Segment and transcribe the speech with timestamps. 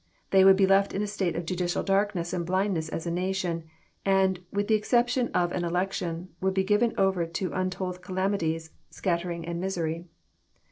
[0.31, 3.65] They would be left in a state of Judicial darkness and blindness as a nation,
[4.03, 9.45] and, with the exception of an election, would be given over to nntold calamities, scattering,
[9.45, 10.07] and misery.